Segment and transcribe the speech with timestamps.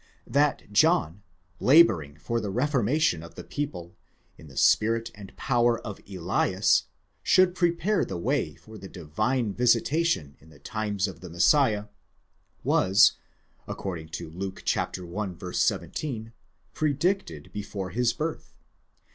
[0.25, 1.21] That John,
[1.59, 3.95] labouring for the reformation of the people,
[4.35, 6.85] in the spirit and power of Elias,
[7.21, 11.85] should prepare the way for the Divine visitation in the times of the Messiah,
[12.63, 13.11] was
[13.67, 15.51] according to Luke i.
[15.51, 16.33] 17,
[16.73, 18.55] predicted before his birth.